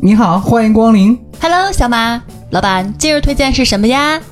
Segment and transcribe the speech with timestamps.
[0.00, 1.18] 你好，欢迎光临。
[1.40, 4.22] Hello，小马，老板，今日推荐是什么呀？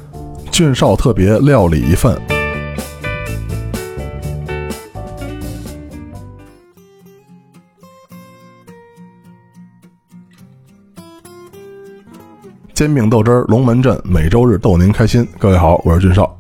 [0.53, 2.17] 俊少特别料理一份。
[12.73, 15.27] 煎饼豆汁儿，龙门阵，每周日逗您开心。
[15.37, 16.39] 各位好，我是俊少。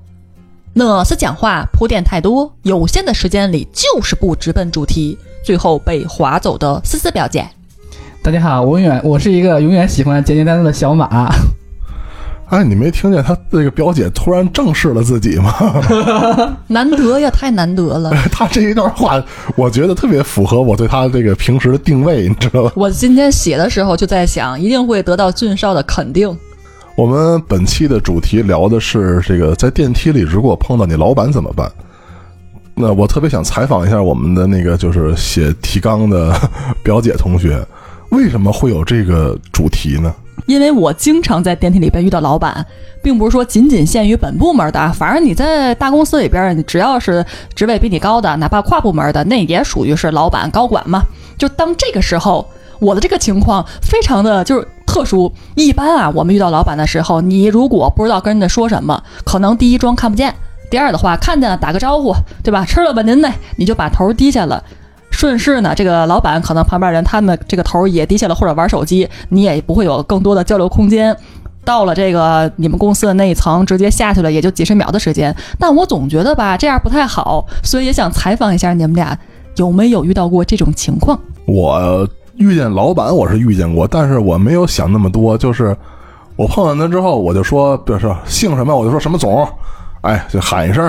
[0.72, 7.44] 那是讲话铺垫太多，有限的时间里就是不直奔主题，最后被划走的思思表姐。
[8.26, 11.32] 大家好，我永远我是一个永远喜欢简简单单的小马。
[12.50, 15.54] 哎，你没听见他这个表姐突然正视了自己吗？
[16.66, 18.10] 难得呀，太难得了。
[18.32, 19.22] 他这一段话，
[19.54, 22.72] 我觉得特别符合我对他这个平时的定位，你知道吧？
[22.74, 26.36] 我今天写的时候就在想，一定会得到俊少的肯定。
[26.96, 31.70] 我们本期的主题聊的是这个，在电梯里如果碰到你老板怎么办？
[32.74, 36.34] 那我特别想采访一下我们的那个就是写提纲的
[36.82, 37.64] 表姐同学，
[38.10, 40.14] 为什么会有这个主题呢？
[40.46, 42.64] 因为我经常在电梯里边遇到老板，
[43.02, 51.02] 并不是说仅仅限于本部门的，反正你在大公司里边，只要是职位比你高的，哪怕跨部门的，那也属于是老板高管嘛。
[51.36, 52.48] 就当这个时候，
[52.78, 55.32] 我的这个情况非常的就是特殊。
[55.56, 60.32] 一般啊，我们遇到老板的时候，你如果不知道跟人家说什么，可能第一装看不见，
[60.70, 62.64] 第二的话看见了打个招呼，对吧？
[62.64, 64.62] 吃了吧您呢，你就把头低下了。
[65.16, 71.16] 顺势呢，这个老板可能旁边人他们这个头也低下了，或者玩手机，你也不会有更多的交流空间。
[71.64, 75.34] 到了这个你们公司的那一层，直接下去了，也就几十秒的时间。
[75.58, 79.18] 但我总觉得吧，这样不太好，所以也想采访一下你们俩，
[79.56, 81.18] 有没有遇到过这种情况？
[81.46, 85.74] 我遇见老板我是遇见过，但是我没有想那么多，就是
[86.36, 89.48] 我碰见他之后，我就说，比如说姓什么，我就说什么总，
[90.02, 90.84] 哎，就喊一声，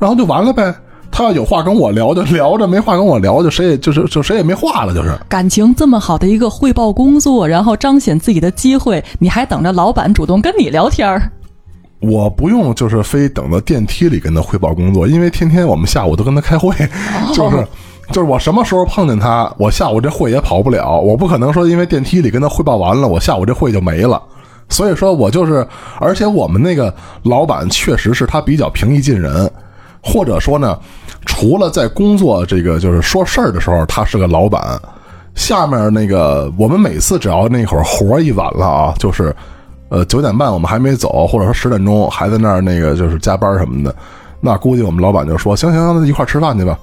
[0.00, 0.74] 然后就完了呗。
[1.16, 5.16] 他要有话跟我聊就 聊着，没话跟我聊就谁也就是就谁也没话了，就是。
[5.28, 11.30] 感情这么好的一个汇报工作，然后彰显自己的机会，你还等着老板主动跟你聊天儿？
[12.00, 16.74] 我不用就是非等到电梯里跟他汇报工作，因为天天我们下午都跟他开会，
[17.32, 17.64] 就是
[18.10, 24.20] 就是我什么时候碰见他，我下午这会也跑不了，我不可能说因为电梯里跟他汇报完了，我下午这会就没了。
[24.68, 25.64] 所以说我就是，
[26.00, 26.92] 而且我们那个
[27.22, 29.48] 老板确实是他比较平易近人，
[30.02, 30.78] 或者说呢，
[31.26, 34.80] 除了在工作这个就是说事儿的时候，他是个老板。
[35.34, 39.34] 下面那个我们每次只要那会儿活儿一晚了啊，就是。
[39.90, 43.94] 呃，九点半我们还没走，或者说十点钟还在那儿那个就是加班什么的，
[44.40, 46.76] 那估计我们老板就说行行，那一块儿吃饭去吧。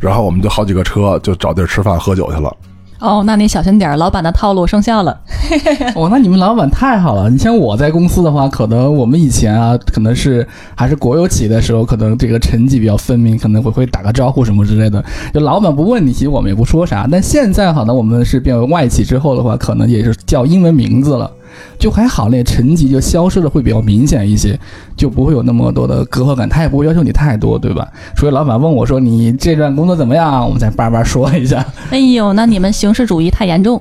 [0.00, 2.52] 然后我们就好几个车就找地儿吃饭喝酒去了。
[3.00, 5.18] 哦，那你小心点儿，老板的套路生效了。
[5.96, 7.30] 哦，那你们老板太好了。
[7.30, 15.02] 你像我在公司的话，可能我们以前啊，可能是还是国有企业的时候，可能这个层级比较分明，可能会会打个招呼什么之类的。
[15.32, 17.08] 就老板不问你，其实我们也不说啥。
[17.10, 21.30] 但现在好呢我们是变为外企之后的话，可能也是叫英文名字了。
[21.78, 24.58] 就还好，那层级就消失的会比较明显一些，
[24.96, 26.48] 就不会有那么多的隔阂感。
[26.48, 27.86] 他也不会要求你太多，对吧？
[28.16, 31.64] 除非老板问我说你这段工作怎么样，我们再叭叭说一下。
[31.90, 33.80] 哎呦，那你们形式主义太严重。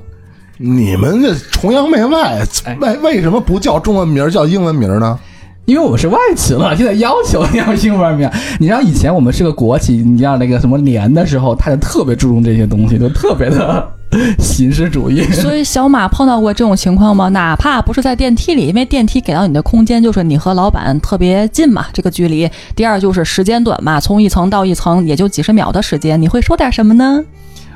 [0.58, 2.42] 你们这崇洋媚外，
[2.82, 5.18] 为为什么不叫中文名叫英文名呢？
[5.66, 8.28] 因为我们是外企了，现在要求要英文名。
[8.60, 13.88] 你知道以前我们是个国企，你像那个什么年的时候，他就特别注重这些东西，就特别的
[14.40, 15.24] 形式主义。
[15.34, 17.30] 所以小马碰到过这种情况吗？
[17.30, 22.50] 哪怕不是在电梯里，因为电梯给到你的空间就是你和老板特别近嘛，这个距离。
[22.76, 27.24] 第二就是时间短嘛，从一层到一层也就几十秒的时间，你会说点什么呢？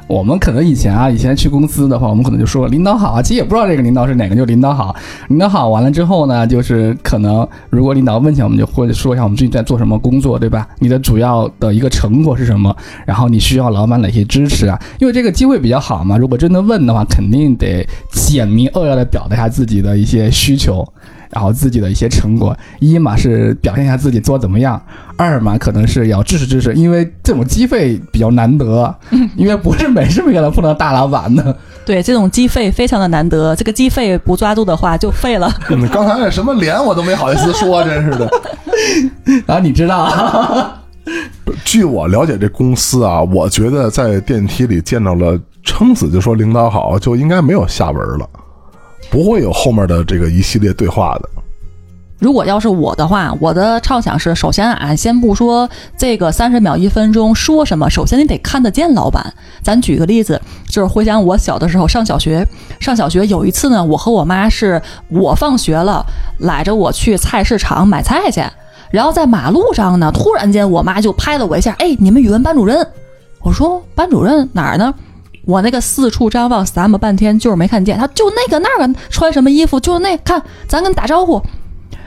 [0.07, 4.95] 我们可能以前啊，以前去公司的话，我们可能就说领导好啊，其实也不知道这个领导是哪个，就领导好。
[5.29, 10.67] 领导好完了之后呢，就是可能如果领导问起来，我们就会说一下我们最近在做什么工作，对吧？
[10.79, 12.75] 你的主要的一个成果是什么？
[13.05, 14.79] 然后你需要老板哪些支持啊？
[14.99, 20.85] 因为这个机会比较好嘛，如果真的问的话，肯定得简明扼要的表达一下自己的一些需求。
[21.33, 24.81] 然后自己的一些成果，一嘛是表现一下自己做怎么样，
[25.17, 28.93] 二嘛可能是要支持支持，因为这种机会比较难得，
[29.35, 31.55] 因为不是每时每刻能碰到大老板的。
[31.85, 35.51] 对，这种机会非常的难得，这个机会不抓住的话就废了。
[35.69, 38.29] 你刚才那什么脸我都没好意思说，真是的。
[39.45, 40.81] 然后你知道、啊，
[41.65, 48.29] 据我了解，这公司啊，我觉得在电梯里见到了撑死就说领导好，就应该没有下文了。
[49.13, 51.29] 不会有后面的这个一系列对话的。
[52.17, 59.31] 如果要是我的话，我的畅想是：首先啊，先不说这个三十秒、一分钟说什么，首先你得看得见老板。
[59.61, 62.43] 咱举个例子，就是回想我小的时候上小学，
[62.79, 66.03] 上小学有一次呢，我和我妈是我放学了，
[66.39, 68.41] 揽着我去菜市场买菜去，
[68.89, 72.87] 然后在马路上呢，突然间我妈就拍了我一下，哎，你们语文班主任。
[73.41, 74.91] 我说班主任哪儿呢？
[75.45, 81.41] 我那个四处张望，撒么半天就是没看见，他就那个那个穿什么衣服，就那看，咱跟打招呼。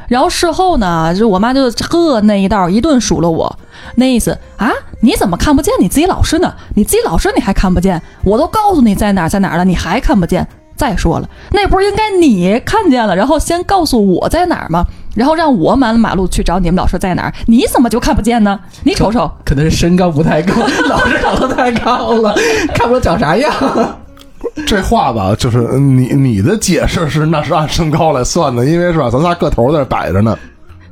[0.09, 3.59] 然后事后呢，就我妈就呵那一道一顿数落我，
[3.97, 6.55] 那意思啊，你怎么看不见你自己老师呢？
[6.75, 8.01] 你自己老师你还看不见？
[8.25, 10.47] 我都告诉你在哪儿在哪儿了，你还看不见？
[10.77, 14.85] 再说了，那不是应该你看见了，然后先告诉我在哪儿吗？
[15.17, 17.33] 然后让我满马路去找你们老师在哪儿？
[17.47, 18.61] 你怎么就看不见呢？
[18.85, 20.53] 你瞅瞅，可能是身高不太高，
[20.89, 22.35] 老师长得太高了，
[22.75, 23.53] 看不出长啥样。
[24.67, 30.39] 这话吧，就是你你的解释是那是按身高来算的，因为是吧，咱仨个头在这摆着呢。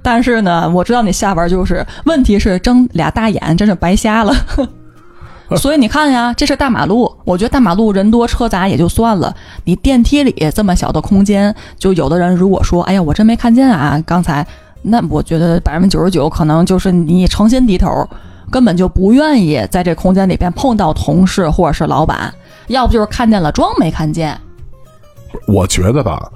[0.03, 4.35] 但是呢，我知道你下边就是问题是睁俩大眼，真是白瞎了。
[5.56, 14.46] 所以你看呀，这是大马路，我觉得大马路人多车杂也就算了，你电梯里这么小的空间，就有的人如果说，哎呀，我真没看见啊，刚才，
[14.82, 18.08] 那我觉得百分之九十九可能就是你诚心低头，
[18.50, 22.32] 根本就不愿意在这空间里边碰到同事或者是老板，
[22.69, 24.38] 要不就是看见了装没看见。
[25.47, 26.31] 我觉得吧，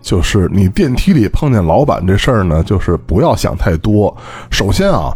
[0.00, 4.16] 就是你电梯里碰见老板这事儿呢，就是不要想太多。
[4.50, 5.12] 首先啊，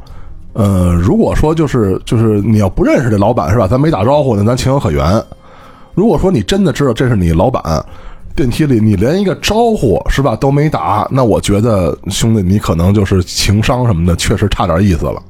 [0.55, 5.23] 呃，如果说就是就是你要不认识这老板是吧，咱没打招呼呢，咱情有可原。
[5.95, 7.63] 如果说你真的知道这是你老板，
[8.35, 15.23] 电梯里你连一个招呼是吧都没打，那我觉得兄弟你可能就是情商什么的确实差点意思了。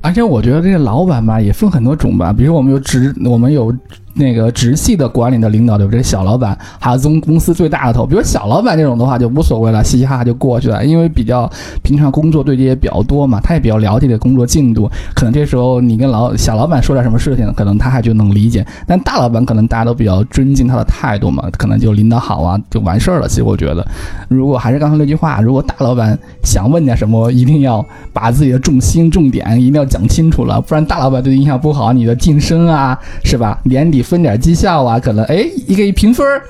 [0.00, 3.74] 而且我觉得这个老板吧也分很多种吧，比如我们有直，我们有
[4.18, 6.02] 那个直系的管理的领导，对不对？
[6.02, 11.50] 小老板，还有公公司最大的头，比如小老板这种的话就无所谓了，嘻嘻哈哈就过去了，因为比较
[11.82, 23.28] 平常工作对接也比较多嘛，他也比较了解这工作进度，可能这时候你跟老小老板说点什么事情，可能他还就能理解，但大老板可能大家都比较尊敬他的态度嘛，可能就领导好啊就完事儿了。
[23.28, 23.86] 其实我觉得，
[24.28, 33.58] 如果还是刚才那句话，如果大老板想问点什么，一定要把自己的重心重点一定要讲清楚了，不然大老板对你印象不好，你的晋升啊，是吧？
[33.64, 36.42] 年底分点绩效啊，可能哎一个一评分儿，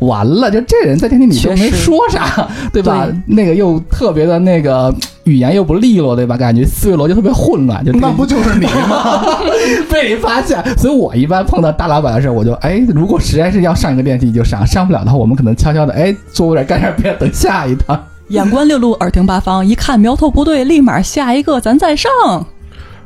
[0.00, 3.06] 完了，就这人在电梯里就没说啥， 对吧？
[3.06, 4.92] 对那个又特别的那个
[5.24, 6.36] 语言又不利落，对吧？
[6.36, 9.22] 感觉思维逻辑特别混乱，就那不就是你吗？
[9.90, 10.62] 被你发现。
[10.76, 18.02] 所以我一般碰到大老板的时候，我就哎，如果实在是要上一个电梯就上，上不了的话，我们可能悄悄的哎坐过点干点别的，等下一趟。
[18.28, 22.10] 眼观六路，耳听八方，一看苗头不对，立马下一个咱再上。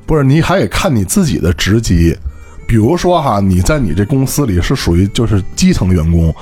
[0.06, 2.16] 不是，你还得看你自己的职级。
[2.66, 6.34] 比如说哈，你在你这公司里是属于就是基层员工，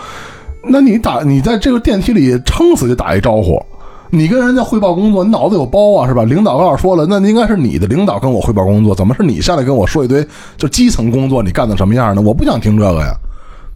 [0.62, 3.62] 那你打你在这个电梯里撑死就打一招呼，
[4.10, 6.24] 你跟人家汇报工作，你脑子有包啊是吧？
[6.24, 10.26] 领导要是说了，那应该是你的领导跟我汇报工作，怎么是你下来跟我说一堆
[10.56, 12.22] 就基层工作你干的什么样呢？
[12.22, 13.14] 我不想听这个呀，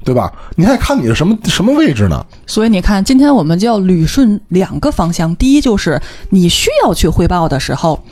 [0.05, 0.33] 对吧？
[0.57, 2.25] 你还看你是什么什么位置呢？
[2.47, 5.35] 所以你看，今天我们就要捋顺两个方向。
[5.37, 8.03] 第一就是你需要去汇报的时候，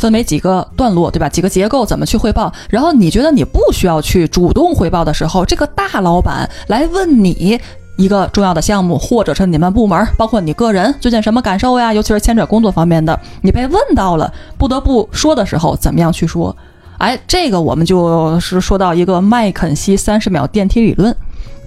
[0.00, 1.28] 分为几个段落，对吧？
[1.28, 2.52] 几个结构怎么去汇报？
[2.68, 7.60] 然后你觉得你不需要去主动汇报的时候，这个大老板来问你。
[7.96, 11.92] 一个重要的项目，或者是你们部门，包括你个人最近什么感受呀？
[11.92, 16.56] 尤其是牵扯工作方面的，你被问到了，不得不说的时候，怎么样去说？
[16.96, 21.14] 哎，这个我们就是说到一个麦肯锡三十秒电梯理论。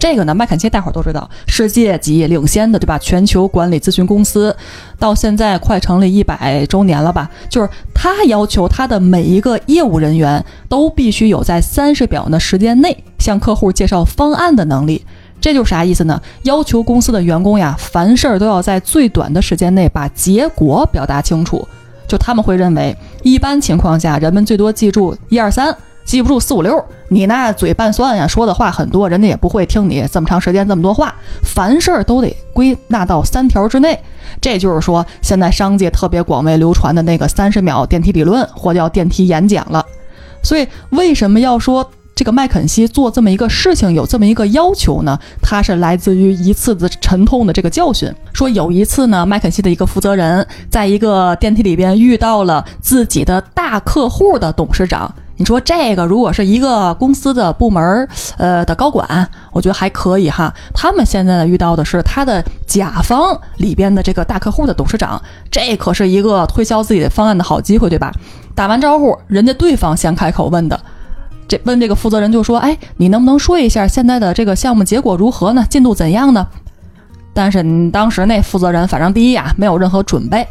[0.04, 3.00] 这个呢，麦肯锡大伙儿都知道，世界级领先的，对吧？
[3.00, 4.54] 全球管理咨询公司，
[5.00, 7.32] 到现在快成立一百周年了吧？
[7.48, 15.02] 就是他要求他的每一个业务人员都必须有在三十秒的时间内向客户介绍方案的能力。
[15.40, 16.22] 这就是啥意思呢？
[16.42, 21.66] 要求公司的员工呀，凡事都要在最短的时间内把结果表达清楚。
[22.10, 25.74] 就他们会认为，一般情况下，人们最多记住一二三，
[26.06, 26.84] 记不住四五六。
[27.10, 31.14] 你那嘴拌蒜呀，说的话很多，人家也不会听你这么长时间这么多话。
[31.44, 34.00] 凡事都得归纳到三条之内。
[34.42, 39.86] 这就是说，现在商界特别广为流传的那个三十秒电梯理论，或叫电梯演讲了。
[40.44, 41.90] 所以，为什么要说？
[42.16, 48.08] 这个麦肯锡做这么一个事情有这么一个要求呢，它是来自于一次的沉痛的这个教训。
[48.32, 55.12] 说有一次呢，麦肯锡的一个负责人在一个电梯里边遇到了自己的大客户的董事长。
[55.44, 58.08] 你说这个如果是一个公司的部门
[58.38, 60.54] 呃的高管，我觉得还可以哈。
[60.74, 65.22] 他们现在遇到的是他的甲方里边的这个大客户的董事长，
[65.52, 68.10] 这可是一个推销自己的方案的好机会，对吧？
[68.56, 70.80] 打完招呼，人家对方先开口问的。
[71.46, 75.66] 这问这个负责人就说：“哎，你能不能说一下现在的这个项目结果如何呢？
[75.70, 76.48] 进度怎样呢？”
[77.36, 80.48] 但是你当时那负责人反正第一呀没有任何准备，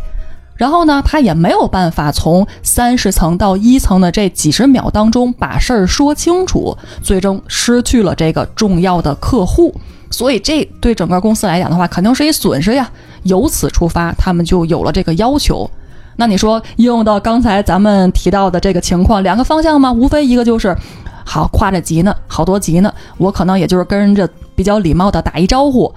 [0.63, 9.75] 然后呢他也没有办法从三十层到一层的这几十秒当中把事儿说清楚，最终失去了这个重要的客户。
[10.09, 12.89] 所以这对整个公司来讲的话，肯定是一损失呀。
[13.25, 15.69] 由此出发，他们就有了这个要求。
[16.15, 19.93] 那你说应用到刚才咱们提到的这个情况，两个方向吗？
[19.93, 20.77] 无非一个就是，
[21.25, 25.93] 好跨着级呢，好多级呢，我可能也就是跟人家比较礼貌的打一招呼。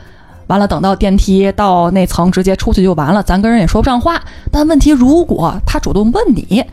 [0.48, 4.22] 完了，等到电梯到那层，直接出去就完了，咱跟人也说不上话。
[4.52, 6.64] 但问题，如果他主动问你，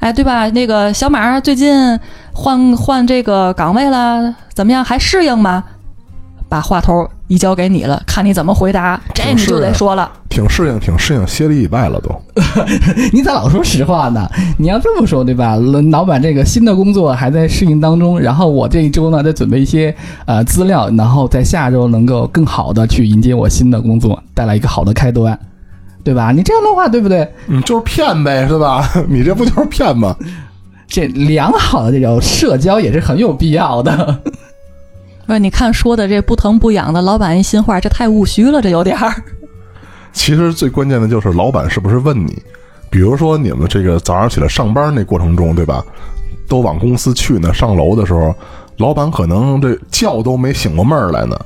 [0.00, 0.48] 哎，对吧？
[0.50, 1.98] 那个小马最近
[2.32, 4.84] 换换这个岗位了，怎么样？
[4.84, 5.64] 还适应吗？
[6.54, 9.00] 把话头移交给你了，看你怎么回答。
[9.12, 12.14] 这你就得说了，挺适应，挺适应，歇了一礼拜了都。
[13.12, 14.30] 你咋老说实话呢？
[14.56, 15.56] 你要这么说对吧？
[15.90, 19.92] 老板这个新的工作还在适应当中，然后我这一周呢在准备一些
[20.26, 25.36] 呃资料，然后在下周能够更好的去迎接我新的工作，带来一个好的开端，
[26.04, 26.30] 对吧？
[26.30, 27.28] 你这样的话对不对？
[27.48, 28.88] 嗯，就是骗呗，是吧？
[29.10, 30.14] 你这不就是骗吗？
[30.86, 34.20] 这良好的这种社交也是很有必要的。
[35.26, 39.14] 不是，你看说的这不疼不痒的，老板一心话，这太务虚了，这有点儿。
[40.12, 42.40] 其实最关键的就是老板是不是问你，
[42.90, 45.84] 比如说你们这个早上起来上班那过程中，对吧？
[46.46, 48.34] 都往公司去呢，上楼的时候，
[48.76, 51.36] 老板可能这觉都没醒过闷儿来呢。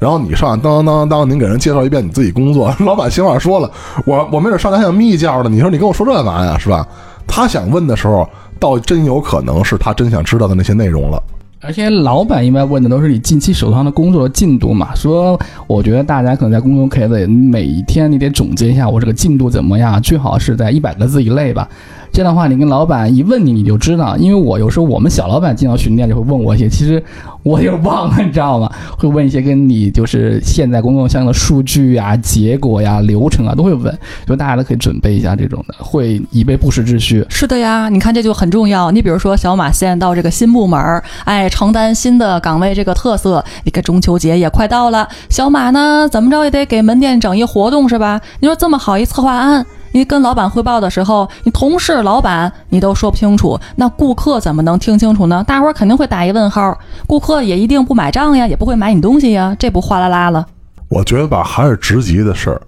[0.00, 3.70] 然后你上当当当当，您给人介绍一遍你自己工作， 老板心话说了，
[4.06, 5.50] 我我没准上来想眯一觉呢。
[5.50, 6.56] 你说你跟我说这干嘛呀？
[6.56, 6.86] 是吧？
[7.26, 11.22] 他想问的时候，倒真有可能是他真想知道的那些内容了。
[11.60, 21.68] 而且老板一般问的都是你近期手上的工作的进度嘛，说我觉得大家可能在工作中可以每一天你得总结一下我这个进度怎么样，最好是在一百个字以内吧。
[22.12, 24.16] 这样的话，你跟老板一问你，你就知道。
[24.16, 27.02] 因为我有时候我们小老板进到巡店就会问我一些，其实
[27.42, 28.70] 我也忘了，你知道吗？
[28.98, 33.96] 会问一些跟你就是现在工作相关的数据呀、结果呀、流程啊，都会问。
[34.26, 37.24] 就大家都可以准备一下这种的，会以备不时之需。
[37.28, 38.90] 是的呀，你看这就很重要。
[38.90, 43.44] 你比如说小马现在到这个新部门儿，哎，承担新的岗位这个特色。
[43.64, 48.20] 你看中秋节也快到了，小马呢怎么着也得给门店整一活动是吧？
[48.40, 49.64] 你说这么好一策划案。
[49.92, 55.44] 你跟老板汇报的时候，你同事、老板你都说不清楚，那顾客怎么能听清楚呢？
[55.46, 56.76] 大伙儿肯定会打一问号，
[57.06, 60.46] 顾客也一定不买账呀，也不会买你东西呀，这不哗啦啦了。
[60.88, 62.60] 我觉得吧，还是职级的事儿。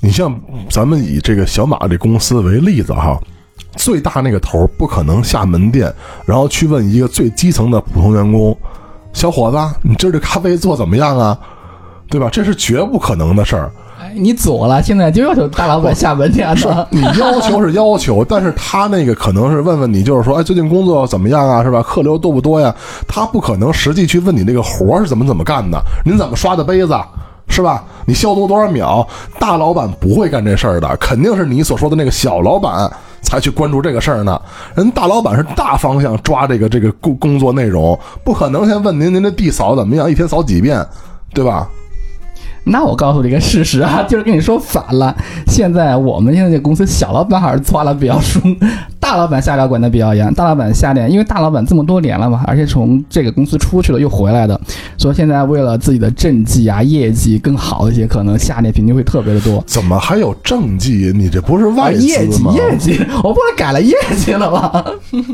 [0.00, 0.34] 你像
[0.68, 3.20] 咱们以这个小马这公司为例子哈，
[3.76, 5.92] 最大那个头不可能下门店，
[6.24, 8.56] 然后去问一个最基层的普通员工
[9.12, 11.38] ：“小伙子，你今儿这咖啡做怎么样啊？”
[12.10, 12.28] 对吧？
[12.30, 13.70] 这是绝不可能的事儿。
[14.14, 16.86] 你左了，现在就要求大老板下门店了。
[16.90, 21.62] 你要求是要求，但是他那个可能是问问你，就是说，哎，最近工作怎么样啊？
[21.62, 21.82] 是吧？
[21.82, 22.74] 客流多不多呀？
[23.06, 26.94] 他不可能实际去问你那个活是怎么怎么干的，您怎么刷的杯子，
[27.48, 27.84] 是吧？
[28.06, 29.06] 你消毒多少秒？
[29.38, 32.90] 大老板不会干这事儿的，肯定是你所说的那个小老板
[33.22, 34.40] 才去关注这个事儿呢。
[34.74, 40.84] 人大老板是大方向抓这个这个工工作内容，不可能先问您您这地扫怎么样，一天扫几遍，
[41.32, 41.68] 对吧？
[42.64, 45.14] 那我告诉你一个事实啊， 就是跟你说反了。
[45.46, 48.56] 现在我们现在这公司小老板还是抓的比较松，
[49.00, 50.32] 大老板下料管的比较严。
[50.34, 54.58] 大老板下店，因为大老板这么多年了嘛，而且从这个公司出去了又回来的，
[54.96, 59.62] 所以现在为了自己的政绩啊、业绩更好一些，可能下店频率会特别的多。
[59.66, 61.12] 怎么还有政绩？
[61.14, 64.84] 你这不是外资业绩，业绩，我不是改了业绩了吗？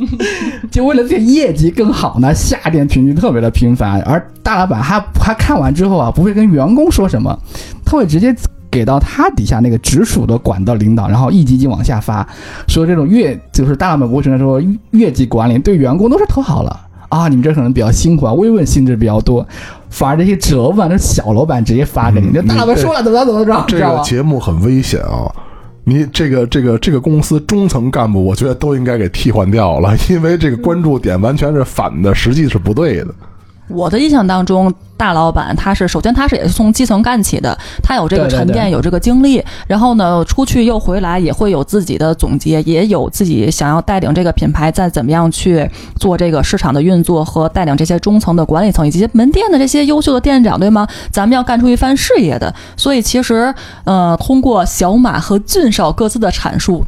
[0.73, 4.01] 就为了这业绩更好呢，下店频率特别的频繁。
[4.03, 7.18] 而大老板还还看完之后啊，不会跟员工说什么。
[7.19, 7.39] 什么？
[7.85, 8.35] 他会直接
[8.71, 12.27] 给到他底下那个直属的管道领导，然后一级级往下发。
[12.67, 19.47] 说这种月就是大老板不会承认说月级管理对员工都是特好了啊，你们这可能比较辛苦啊，慰问性质比较多。
[19.91, 23.65] 反而这些折问，这小老板直接发给你，这大老板说了怎么怎么着？
[23.67, 25.33] 这个节目很危险啊！
[25.85, 33.07] 你这个这个这个公司中层干部，我觉得都应该给替换掉了，因为这个关注点完全是反的，实际是不对的。
[33.69, 45.69] 我的印象当中，大老板他是首先他是也是从基层干起的，他有这个沉淀，有这个经历，然后呢出去又回来，也会有自己的总结，也有自己想要带领这个品牌再怎么样去
[46.01, 50.87] 做这个市场的运作和带领这些中层的管理层以及门店的这些优秀的店长，对吗？
[51.11, 56.85] 咱们要干出一番事业的，所以其实呃，通过小马和俊少各自的阐述。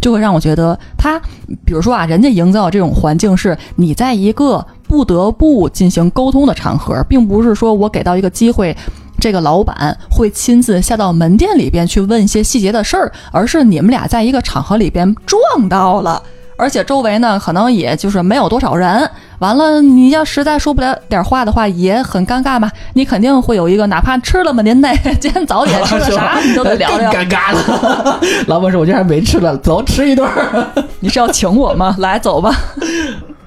[0.00, 1.20] 就会让我觉得，他
[1.64, 8.76] 比如说啊，人家营造这种环境是你在一个不得不进行沟通的场合，并不是说我给到一个机会，
[9.20, 16.20] 这个老板会亲自下到门店里边去问一些细节的事儿，而是你们俩在一个场合里边撞到了。
[16.60, 19.08] 而且周围呢，可能也就是没有多少人。
[19.38, 22.68] 完了，你要实在说不了点话的话，也很尴尬嘛。
[22.94, 24.60] 你肯定会有一个，哪怕吃了吗？
[24.62, 27.10] 您那今天早点吃的啥，你都得聊聊。
[27.14, 28.20] 尴尬了。
[28.48, 30.28] 老板说：“我今天还没吃呢，走，吃一顿。
[30.98, 31.94] 你是要请我吗？
[32.00, 32.52] 来，走吧。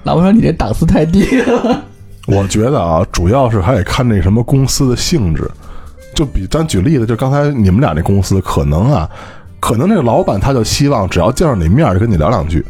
[0.04, 1.82] 老婆说：“你这档次太低了。”
[2.26, 5.50] 我觉得啊，主要是还得看那什么公司的性质。
[6.14, 9.08] 就比咱举例子，就刚才你们俩那公司，可能啊，
[9.58, 12.64] 可能那个老板他就希望，只要见着你面就跟你聊两句。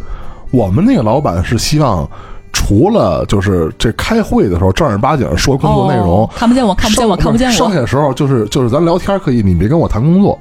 [0.53, 2.09] 我们那个老板是希望
[2.53, 10.39] 除了就是这开会的时候正儿八经说工作内容，哦看不见我，看不见我，看不见我，剩下的时候就是就是咱聊天可以，你别跟我谈工作。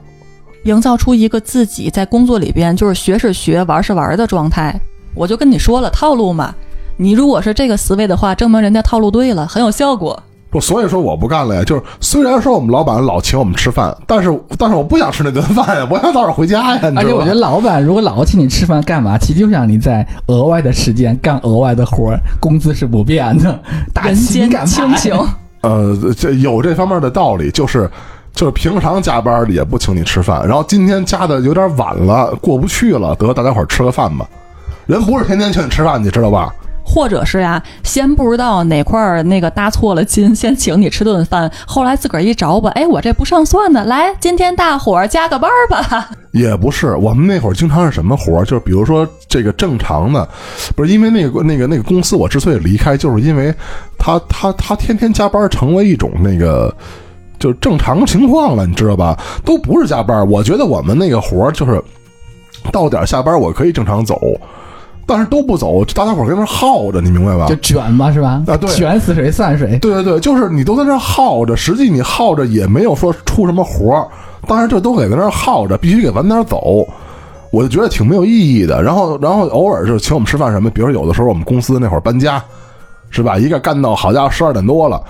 [0.65, 4.79] 营造出一个自己在工作里边就是学是学，玩是玩的状态。
[5.15, 6.53] 我就跟你说了，套路嘛。
[7.01, 10.21] 你如果是这个思维的话，证明人家套路对了，很有效果。
[10.51, 11.63] 不，所以说我不干了呀。
[11.63, 16.93] 就是虽然说我们老板老请我们吃饭，但是但是我不想吃那顿饭呀，我想早点回家呀。
[16.95, 19.17] 而且我觉得老板如果老请你吃饭干嘛？
[19.17, 23.59] 其实就让你在额外的时间干额外的活儿，工资是不变的，
[23.91, 25.27] 打人间情感牌亲情，
[25.61, 27.89] 呃，这有这方面的道理，就是
[28.31, 34.27] 就是平常加班也不请你吃饭，然后今天加的有点晚了，过不去了，得大家伙儿吃个饭吧。
[34.85, 36.53] 人不是天天请你吃饭，你知道吧？
[36.93, 46.09] 或者是呀，先不知道哪块儿那个搭错了筋，先请你吃顿饭，后来自个儿一找吧，哎，我这不上算呢，来，今天大伙儿加个班儿吧。
[46.31, 50.27] 也不是，我们那会儿经常是什么活儿，就是比如说这个正常的，
[50.75, 53.53] 不是因为那个那个那个公司，我之所以离开，就是因为
[53.97, 56.73] 他他他天天加班，成为一种那个
[57.39, 59.17] 就是正常情况了，你知道吧？
[59.45, 61.81] 都不是加班，我觉得我们那个活儿就是
[62.71, 64.19] 到点下班，我可以正常走，
[65.05, 67.55] 但是都不走，大家伙儿跟那儿耗着，你明白吧就？
[67.57, 68.43] 卷嘛，是吧？
[68.47, 69.77] 啊对卷死谁算谁。
[69.79, 74.07] 对对对，就是你都在那儿耗着，实际你耗着也没有说出什么活儿，
[74.47, 76.87] 当然这都得在那儿耗着，必须得晚点走，
[77.49, 78.81] 我就觉得挺没有意义的。
[78.81, 82.41] 然后然后偶尔就请我们吃饭什么，比如说有的时候我们公司那会儿搬家，
[83.09, 83.37] 是吧？
[83.37, 85.01] 一个干到好家伙十二点多了。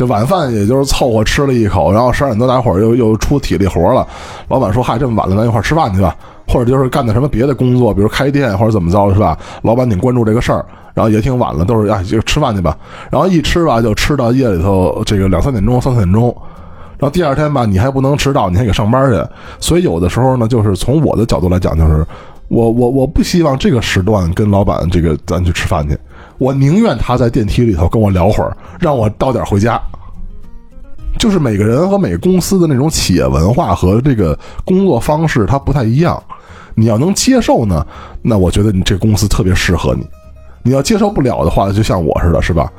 [0.00, 4.06] 就晚饭也就是凑合吃了一口，然后十二点多大伙儿又又出体力活了。
[4.48, 6.16] 老板说：“嗨，这么晚了，咱一块儿吃饭去吧。”
[6.48, 9.36] 或者就是干的什么别的工作，比如开店或者怎么着，是吧？
[9.60, 10.64] 老板挺关注这个事儿，
[10.94, 12.74] 然后也挺晚了，都是哎就吃饭去吧。
[13.10, 16.34] 然后一吃吧，就吃到夜里头这个两三点钟、三四点钟。
[16.96, 19.22] 然后第二天吧，你还不能迟到，你还得上班去。
[19.60, 22.06] 所以有的时候呢，就是从我的角度来讲，就是
[22.48, 25.94] 我我我不希望这个时段跟老板这个咱去吃饭去，
[26.40, 29.78] 我宁愿他在电梯里头跟我聊会儿，让我到点回家。
[31.18, 36.20] 就是每个人和每个公司的那种企业文化和这个工作方式，它不太一样。
[36.74, 37.86] 你要能接受呢，
[38.22, 40.06] 那我觉得你这公司特别适合你。
[40.62, 42.72] 你要接受不了的话，就像我似的，是吧？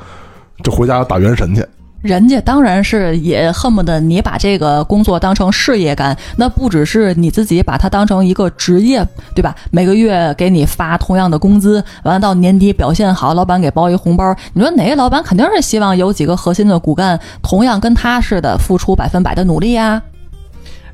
[0.63, 1.63] 就回家打元神去。
[2.01, 9.55] 人家当然是也恨不得你把这个工作当成事业干，那不只是你自己把它当成一个职业，对吧？
[9.69, 14.35] 每个月给你发同样的工资，完了到年底表现好，老板给包一红包。
[14.53, 20.01] 你说哪个老板肯定是希望有几个核心的骨干，同样跟他似的付出百分百的努力呀、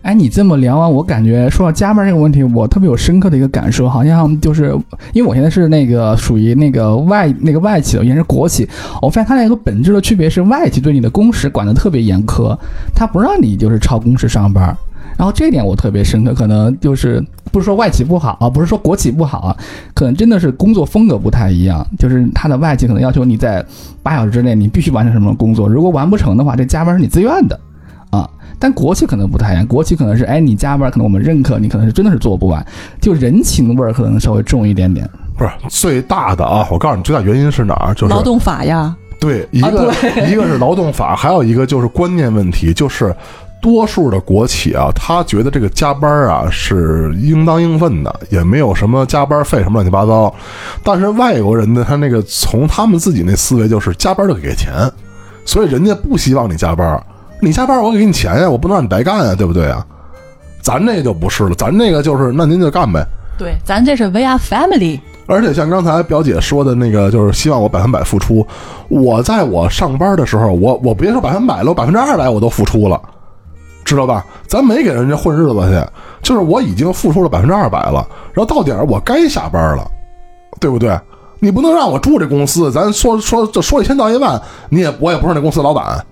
[0.07, 4.73] 哎，你这么聊完，我感觉说到加班这个问题，我特别有深刻的一个感受，好像就是
[5.11, 8.65] 因为我现在是那个属于那个外那个外企的，原来是国企，
[9.01, 12.57] 我发现它的一个本质的区别是，外企对你的工时管得特别严苛，
[12.95, 14.73] 它不让你就是超工时上班。
[15.17, 19.57] 然后这点我特别深刻，可能就是不是说外企不好啊，不是说国企不好啊，
[19.93, 21.85] 可能真的是工作风格不太一样。
[21.99, 23.61] 就是它的外企可能要求你在
[24.01, 27.59] 八小时之内你必须完成什么工作，如果完不成的话，这加班是你自愿的
[28.09, 28.29] 啊。
[28.59, 32.65] 但国企可能不太一样，国企可能是哎你加班，可能我们认可你，可能是真的是做不完，
[32.99, 35.07] 就人情味儿可能稍微重一点点。
[35.37, 36.67] 不是最大的啊！
[36.71, 37.93] 我告诉你，最大原因是哪儿？
[37.93, 39.93] 就是劳动法呀，对，一个、
[40.27, 43.15] 一个是劳动法，还有一个就是观念问题，就是
[43.61, 50.33] 多数的国企啊，他觉得这个加班啊是应当应分的，也没有什么加班费什么乱七八糟。
[50.83, 54.73] 但是外国人呢，他那个从他们自己那思维就是加班就给钱，
[55.45, 56.99] 所以人家不希望你加班。
[57.39, 59.85] 你加班我给你钱呀，我不能让你白干呀，对不对啊？
[60.61, 63.05] 咱这就不是了，咱这个就是那您就干呗。
[63.37, 64.99] 对，咱这是 VR family。
[65.27, 68.45] 而且像刚才表姐说的那个，就是希望我百分百付出。
[68.87, 72.99] 我在我上班的时候，我我别说百分百了，我百分之二百我都付出了，
[73.85, 74.25] 知道吧？
[74.47, 75.87] 咱没给人家混日子去，
[76.23, 79.85] 就是我已经付出了百分之二百了，然后到点儿我该下班了，
[80.59, 80.97] 对不对？
[81.39, 86.03] 你不能让我住这公司，咱说说就说一千道一万，你也我也不是那公司老板，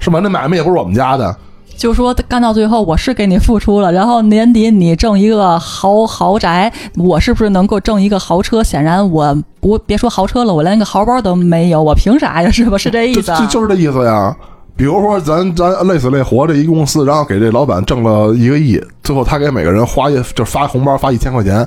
[0.00, 0.18] 是吧？
[0.20, 1.36] 那买卖也不是我们家的，
[1.76, 8.62] 就说干到最后，我是给你付出了，然后年底你挣一个豪豪宅，我是不是能够挣一个豪车？
[8.62, 12.50] 显然我不别说豪车了，我连个豪包都没有，我凭啥呀？
[12.50, 12.76] 是吧？
[12.76, 13.38] 是这意思、啊？
[13.38, 14.36] 就就是这意思呀。
[14.76, 21.66] 比如说咱咱累死累活这一公司，然后给这老板挣了一个亿，最后他给每个人花一就发红包发一千块钱，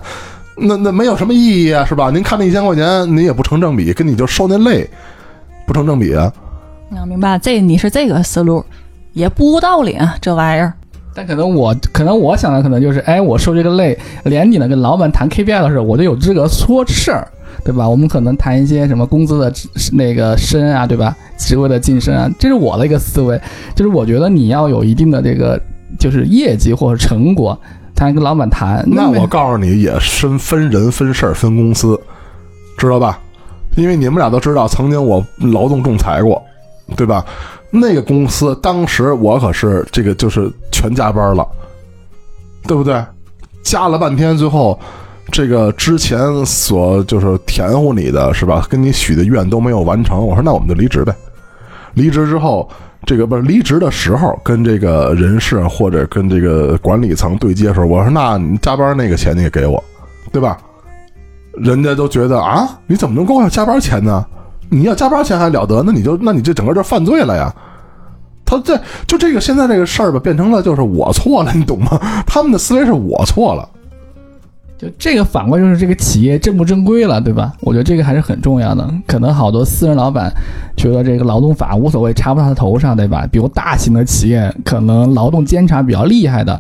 [0.58, 2.10] 那那没有什么意义啊，是吧？
[2.10, 4.89] 您看那一千块钱，您也不成正比，跟你就受那累
[5.67, 6.34] 不成正比啊。
[6.97, 7.38] 啊，明白？
[7.39, 8.63] 这你是这个思路，
[9.13, 10.73] 也不无道理啊，这玩意儿。
[11.15, 17.27] 但可能我可能我想的可能就是，哎，我受这个累，连你呢跟老板谈 KPI 的时候，我就有资格说事儿，
[17.63, 17.88] 对吧？
[17.88, 19.53] 我们可能谈一些什么工资的
[19.91, 21.15] 那个升啊，对吧？
[21.38, 23.39] 职位的晋升啊，这是我的一个思维，
[23.75, 25.62] 就是我觉得你要有一定的这个
[25.99, 27.56] 就是业绩或者成果，
[27.95, 28.84] 才能跟老板谈。
[28.88, 31.99] 那我告诉你，也分分人、分事儿、分公司，
[32.75, 33.19] 知道吧？
[33.75, 36.41] 因为你们俩都知道，曾经我劳动仲裁过，
[36.96, 37.26] 对吧？
[37.72, 41.48] 那个公司当时我可是这个就是全加班了，
[42.67, 43.04] 对不对？
[43.63, 44.80] 加了半天，最后
[45.32, 48.65] 这个之前所就是填糊你的是吧？
[48.69, 50.24] 跟你许的愿都没有完成。
[50.24, 51.15] 我说那我们就离职呗。
[51.93, 52.69] 离职之后，
[53.06, 59.84] 这个不是离职的时候，跟这个人事或者跟这个管理层对接的时候，我说那你加班那个钱你也给我，
[60.32, 60.58] 对吧？
[61.58, 64.26] 人家都觉得啊，你怎么能给我加班钱呢？
[64.69, 65.84] 你要加班钱还了得？
[65.84, 67.54] 那你就那你这整个就犯罪了呀！
[68.45, 71.99] 他这就这个现在这个事儿吧，变成了就是我错了，你懂吗？
[72.26, 73.67] 他们的思维是我错了。
[74.78, 77.54] 就这个反过就是这个企业正不正规了，对吧？
[77.62, 78.91] 我觉得这个还是很重要的。
[79.08, 80.30] 可能好多私人老板
[80.76, 83.26] 觉得这个劳动法无所谓，插不到他头上，对吧？
[83.32, 86.60] 比如大型的企业，可能劳动监察比较厉害的，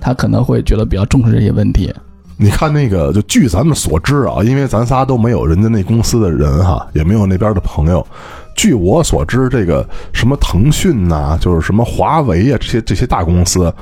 [0.00, 1.92] 他可能会觉得比较重视这些问题。
[2.40, 8.06] 你看那个，就据咱们所知啊，因为咱仨都没有人家那公司的人哈，也没有那边的朋友。
[8.54, 13.74] 据我所知，这个什么腾讯呐，就是什么华为啊，这些这些大公司，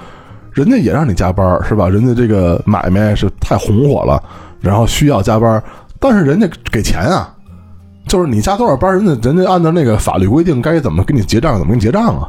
[0.52, 1.86] 人家也让你加班是吧？
[1.86, 4.22] 人家这个买卖是太红火了，
[4.58, 5.62] 然后需要加班，
[6.00, 7.30] 但是人家给钱啊，
[8.06, 12.28] 就是你加多少班，人家人家按照那个法律规定该怎么给你结账，怎么给你结账啊？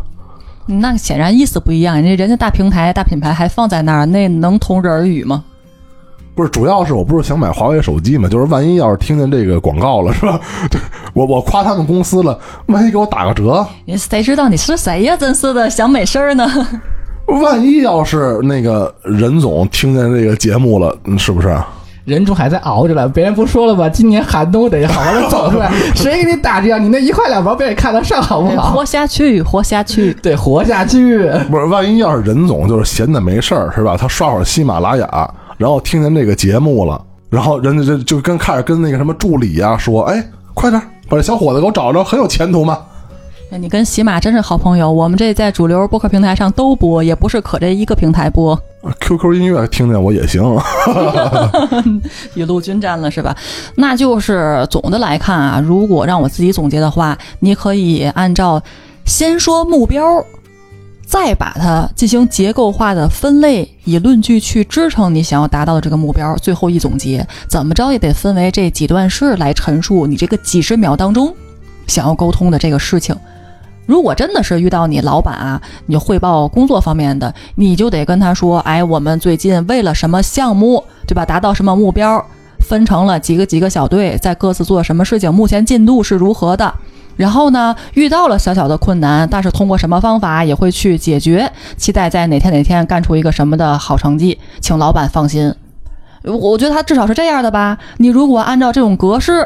[0.65, 5.45] 那显然意思不一样，人家人家大平台、大品牌还放在那儿，那能同日而语吗？
[6.37, 10.39] 不是，主要是我不是想买华为手机嘛，就是万一要是听见这个广告了，是吧？
[10.69, 10.79] 对
[11.13, 13.65] 我我夸他们公司了，万一给我打个折，
[13.97, 15.17] 谁知道你是谁呀？
[15.17, 16.47] 真是的，想美事儿呢。
[17.41, 21.57] 万一要是那个任总听见这个节目了，嗯是不是？
[22.05, 23.89] 人主还在熬着呢，别人不说了吗？
[23.89, 26.77] 今年寒冬得好好的走出来， 谁给你打折？
[26.77, 28.71] 你那一块两毛被人看得上，好不好？
[28.71, 30.13] 活下去，活下去。
[30.23, 31.17] 对，活下去。
[31.49, 33.97] 不是，万一要是任总就是闲的没事儿，是吧？
[33.99, 42.79] 他刷会儿喜马拉雅，然后听见这个节目了，然后人家就就跟开始跟那个什么助理呀、说，哎，快点把这小伙子给我找着，很有前途嘛。
[43.49, 48.59] 那你跟喜马真是好朋友，我们这在主流播客平台上都播，也不是可这一个平台播。
[48.99, 50.43] QQ 音乐听见我也行，
[52.35, 53.35] 雨露均沾了是吧？
[53.75, 58.61] 那就是总的来看啊，如果让我自己总结的话，你可以按照
[59.05, 60.03] 先说目标，
[61.07, 66.35] 再把它进行结构化的分类，以论据去支撑你想要达到的这个目标。
[66.35, 71.33] 最后一总结，怎么着也得分为这几段式来陈述你这个几十秒当中
[71.87, 73.15] 想要沟通的这个事情。
[73.85, 81.25] 如果真的是遇到你老板啊，你汇报工作方面的，你就得跟他说，哎，我们最近为了什么项目，对吧？
[81.25, 82.21] 达到什么目标，
[82.59, 86.73] 分成了几个几个小队，在各自做什么事情，目前进度是如何的。
[87.17, 95.53] 然后呢，遇到了小小的困难，但是通过什么方法也会去解决，期待在哪天哪天干出一个什么的好成绩，请老板放心。
[96.23, 97.77] 我觉得他至少是这样的吧。
[97.97, 99.45] 你如果按照这种格式，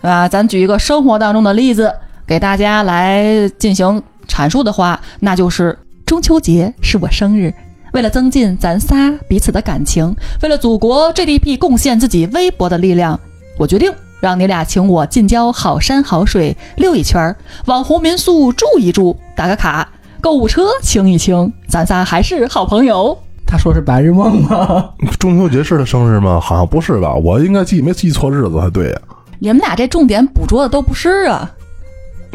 [0.00, 0.28] 对吧？
[0.28, 1.92] 咱举一个生活当中的例子。
[2.28, 7.54] 给大家来进行阐述的话，那就是中秋节是我生日，
[7.92, 13.20] 为了增进咱仨彼此的感情，为了祖国 GDP 贡献自己微薄的力量，
[13.56, 19.88] 我决定让你俩请我近郊好山好水溜一圈儿，网红民宿住一住，打个卡，
[20.20, 23.16] 购物车清一清，咱仨还是好朋友。
[23.46, 24.90] 他说是白日梦吗？
[25.20, 26.40] 中秋节是他生日吗？
[26.40, 27.14] 好像不是吧？
[27.14, 29.00] 我应该记没记错日子才对呀、
[29.38, 31.48] 你们俩这重点捕捉的都不是啊，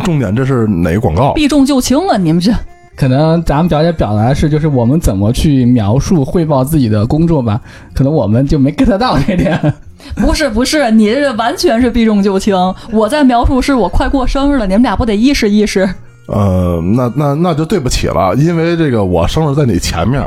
[0.03, 1.33] 重点这是哪个广告？
[1.33, 2.15] 避重就轻啊！
[2.15, 2.53] 你们这
[2.95, 7.59] 可能咱们表姐表达的是，就是我们怎么去描述汇报自己的工作吧，
[7.93, 9.59] 可能我们就没 get 到这点。
[10.15, 12.55] 不 是不是，你这完全是避重就轻。
[12.91, 15.89] 我在描述是我快过生日了，你们俩不得意识意识？
[16.27, 20.25] 呃，那那那就对不起了，因为这个我生日在你前面。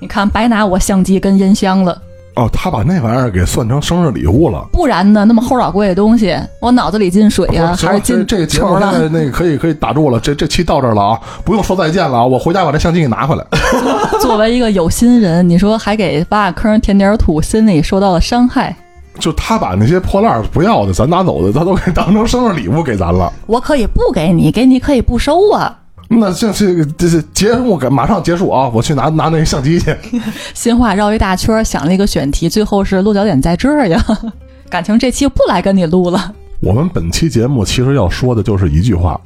[0.00, 2.02] 你看，白拿我相机跟音箱了。
[2.34, 4.62] 哦，他把那玩意儿给算成生日礼物了。
[4.70, 5.24] 不然呢？
[5.24, 9.08] 那么齁老贵的东西，我脑子里进水呀、还是进这这个节目球现在了？
[9.08, 13.46] 那个可以可以打住了，这这期到这儿了啊，不用说再见了啊，我回家把这相机给拿回来。
[14.20, 18.76] 作为一个有心人，你说还给挖个坑填点土，心里受到了伤害。
[19.18, 23.32] 就他把那些破烂儿不要的，咱拿走的，他都给当成生日礼物给咱了。
[23.46, 25.78] 我可以不给你，给你可以不收啊。
[26.08, 29.94] 那这这这这节目赶马上结束啊，我去拿拿那个相机去。
[30.54, 34.04] 新话绕一大圈，想了一个选题，最后是落脚点在这儿呀。
[34.70, 36.32] 感情这期不来跟你录了。
[36.60, 39.20] 我们本期节目其实要说的就是一句话：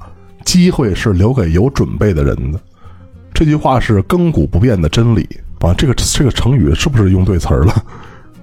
[0.44, 2.58] 机会是留给有准备的人的。
[3.32, 5.28] 这句话是亘古不变的真理
[5.60, 5.72] 啊！
[5.76, 7.74] 这个这个成语是不是用对词儿了？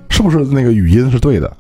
[0.10, 1.52] 是不是那个语音是对的？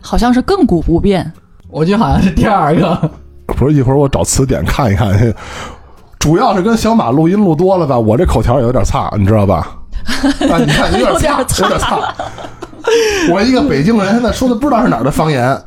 [0.00, 1.32] 好像是亘古不变。
[1.68, 3.10] 我记得好像是第二个。
[3.46, 5.34] 不是，一会儿我找词典看一看。
[6.18, 9.76] 主要是跟小马录音录多了吧，我这口条也有点差，你知道吧？
[10.50, 12.14] 啊， 你看有点差，有点差。
[13.30, 15.58] 我一个北京人，现在说的不知道是哪儿的方言。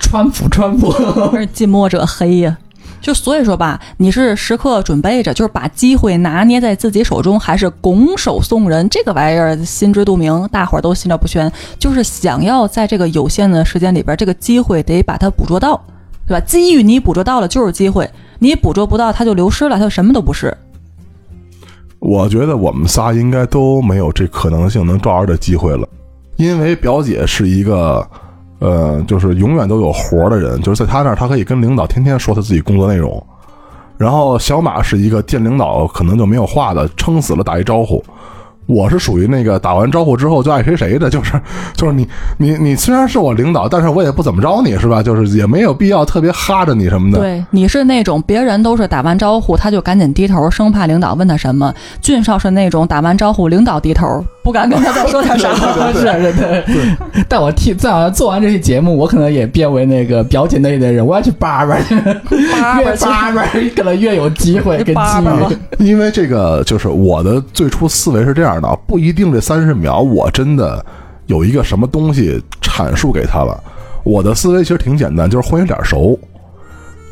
[0.00, 0.92] 川普，川普，
[1.52, 2.56] 近墨者黑呀。
[3.06, 8.88] 就所以说吧，你是时刻准备着，就是把机会拿捏在自己手中，还是拱手送人？
[8.88, 11.48] 这个玩意儿心知肚明，大伙儿都心照不宣。
[11.78, 15.80] 就是想要在这个有限的时间里边，这个机会得把它捕捉到，
[16.26, 16.44] 对吧？
[16.44, 20.52] 机遇你捕捉到了就是机会，你捕捉不到它就流失了，它就什么都不是。
[22.00, 25.88] 我觉得我们仨应该都没有这可能性能抓着这机会了，
[26.34, 28.04] 因为表姐是一个，
[28.58, 33.24] 呃，就是永远都有活的人，就是在他那儿，他可以跟领导天天说他自己工作内容。
[33.98, 38.04] 然后小马是一个见领导可能就没有话的，撑死了打一招呼。
[38.66, 41.40] 我是属于那个打完招呼之后就爱谁谁的，就是
[41.76, 45.00] 就是你你你虽然是我领导，但是我也不怎么着你是吧？
[45.00, 47.20] 就是也没有必要特别哈着你什么的。
[47.20, 51.72] 对，你是那种别人都是打完招呼他就赶紧低头，生怕领导问他什么。
[52.02, 55.52] 俊少是那种打完招呼领导低头，不敢跟他再说点啥。
[55.92, 56.64] 是对。
[57.28, 61.96] 但我替在做完这期节目，我可能也变为那个表姐那一类人，我要去叭叭去，
[62.78, 65.02] 越叭叭可能越有机会跟机
[65.50, 65.84] 遇。
[65.84, 68.78] 因为这个就是我的最初思维是这样的。
[68.86, 70.84] 不一定这三十秒我真的
[71.26, 73.60] 有一个什么东西阐述给他了。
[74.04, 76.16] 我的思维其实挺简单，就是混一脸熟，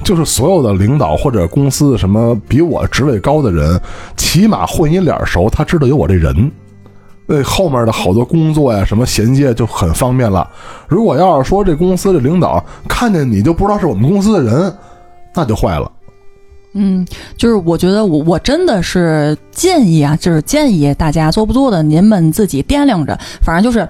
[0.05, 3.81] 就是所有的领导或者公司什么比我职位高的人，
[4.17, 6.49] 起码混一脸熟，他知道有我这人，
[7.27, 10.49] 那后面的好多工作呀什么衔接就很方便了。
[10.89, 14.75] 如果要是说这公司的领导看见你就不知道是我们公司的人，
[15.35, 15.91] 那就坏了。
[16.75, 17.07] 嗯，
[17.37, 23.17] 就是我觉得我我真的是建议啊，就是建议大家做不做的，您们自己掂量着。
[23.43, 23.89] 反正就是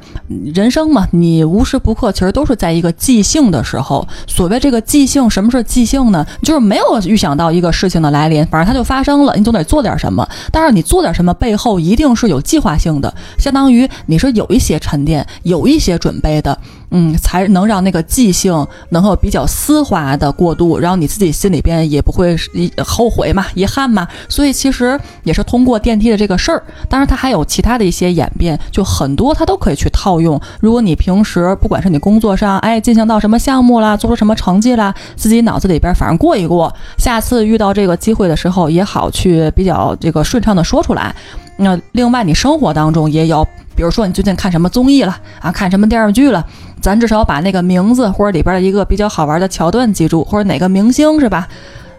[0.55, 4.07] 人生嘛，你无时不刻其实都是在一个即兴的时候。
[4.27, 6.27] 所谓这个即兴，什么是即兴呢？
[6.43, 10.29] 就是没有预想到一个事情的来临，反正它就发生了，你总得做点什么。
[10.53, 16.59] 但是你做点什么背后一定是有计划性的，相当于你是有一些沉淀，有一些准备的。
[16.91, 22.37] 嗯，才能让那个即兴能够比较丝滑的过渡，然后你自己心里边也不会
[22.85, 24.07] 后悔嘛、遗憾嘛。
[24.29, 30.41] 所以其实也是通过电梯的这个事儿，当然它还有其他的一些演变，就很多它都可以去套用。
[30.61, 41.15] 如果你平时不管是你工作上，哎，进行到什么项目啦，做出什么成绩啦，自己脑子里边反正过一过，下次遇到这个机会的时候也好去比较这个顺畅的说出来。
[41.57, 43.47] 那另外你生活当中也有。
[43.77, 45.51] 比如说你最近看什么综艺了啊？
[45.53, 46.45] 看什么电视剧了？
[46.81, 51.49] 咱至少把那个名字或者里边的一个比较好玩的桥段记住，或者哪个明星是吧？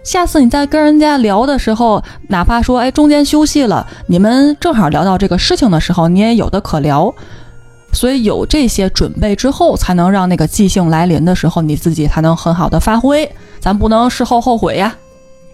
[0.04, 7.14] 下次你在跟人家聊的时候，哪怕说哎中间休息了，你们正好聊到这个事情的时候，你也有的可聊。
[7.92, 13.28] 所以有这些准备之后，才能让那个即兴来临的时候，你自己才能很好的发挥。
[13.60, 14.94] 咱不能事后后悔呀。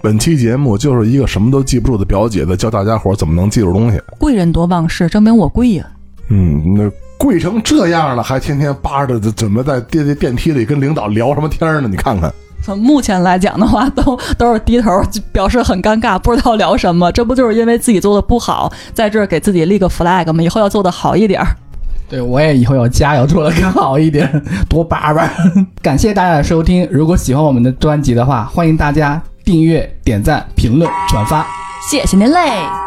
[0.01, 4.01] 本期节目就是一个什么都记不住的表姐在教大家伙怎么能记住东西。
[4.17, 5.85] 贵人多忘事，证明我贵呀。
[6.33, 11.87] 嗯，那贵成这样了，还天天扒着怎么在电电梯里跟领导聊什么天呢？
[11.89, 14.89] 你看看，从目前来讲的话，都 都是低头
[15.33, 17.11] 表示很尴尬，不知道聊什么。
[17.11, 20.41] 这不就是因为自己做的不好，在这儿给自己立个 flag 吗？
[20.41, 21.45] 以后要做的好一点。
[22.07, 25.29] 对，我也以后要加油，做的更好一点，多扒扒。
[25.81, 31.45] 感谢大家的收听，如果喜欢我们的专辑的话，欢迎大家订阅、点赞、评论、转发，
[31.89, 32.39] 谢谢您嘞。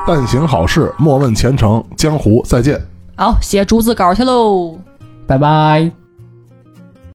[0.07, 2.94] 但行好事，莫问前程，江湖再见。
[3.17, 4.79] 好，写竹子稿去喽，
[5.27, 6.04] 拜拜。